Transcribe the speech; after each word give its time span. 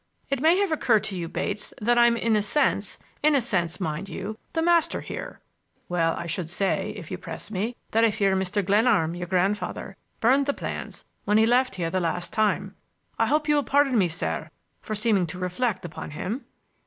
It 0.31 0.41
may 0.41 0.57
have 0.57 0.71
occurred 0.71 1.03
to 1.03 1.15
you, 1.15 1.29
Bates, 1.29 1.75
that 1.79 1.95
I'm 1.95 2.17
in 2.17 2.35
a 2.35 2.41
sense—in 2.41 3.35
a 3.35 3.39
sense, 3.39 3.79
mind 3.79 4.09
you—the 4.09 4.61
master 4.63 5.01
here." 5.01 5.41
"Well, 5.89 6.15
I 6.17 6.25
should 6.25 6.49
say, 6.49 6.89
if 6.97 7.11
you 7.11 7.19
press 7.19 7.51
me, 7.51 7.75
that 7.91 8.03
I 8.03 8.09
fear 8.09 8.35
Mr. 8.35 8.65
Glenarm, 8.65 9.13
your 9.13 9.27
grandfather, 9.27 9.95
burned 10.19 10.47
the 10.47 10.53
plans 10.55 11.05
when 11.25 11.37
he 11.37 11.45
left 11.45 11.75
here 11.75 11.91
the 11.91 11.99
last 11.99 12.33
time. 12.33 12.73
I 13.19 13.27
hope 13.27 13.47
you 13.47 13.53
will 13.53 13.63
pardon 13.63 13.95
me, 13.95 14.07
sir, 14.07 14.49
for 14.81 14.95
seeming 14.95 15.27
to 15.27 15.37
reflect 15.37 15.85
upon 15.85 16.09
him." 16.09 16.45